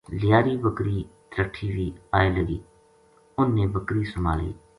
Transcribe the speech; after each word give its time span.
لیاری 0.19 0.55
بکری 0.63 0.99
ترٹھی 1.31 1.67
وی 1.75 1.87
آئے 2.17 2.29
لگی 2.35 2.59
انھ 3.37 3.51
نے 3.55 3.63
بکری 3.75 4.03
سُمہالی 4.11 4.51